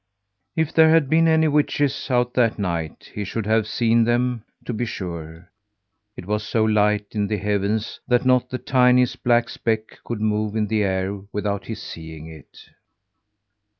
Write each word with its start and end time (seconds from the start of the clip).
If 0.55 0.73
there 0.73 0.89
had 0.89 1.11
been 1.11 1.27
any 1.27 1.47
witches 1.47 2.09
out 2.09 2.33
that 2.33 2.57
night, 2.57 3.11
he 3.13 3.23
should 3.23 3.45
have 3.45 3.67
seen 3.67 4.03
them, 4.03 4.43
to 4.65 4.73
be 4.73 4.83
sure. 4.83 5.51
It 6.17 6.25
was 6.25 6.41
so 6.43 6.63
light 6.63 7.09
in 7.11 7.27
the 7.27 7.37
heavens 7.37 7.99
that 8.07 8.25
not 8.25 8.49
the 8.49 8.57
tiniest 8.57 9.23
black 9.23 9.47
speck 9.47 10.03
could 10.03 10.19
move 10.19 10.55
in 10.55 10.65
the 10.65 10.81
air 10.81 11.21
without 11.31 11.67
his 11.67 11.83
seeing 11.83 12.25
it. 12.25 12.71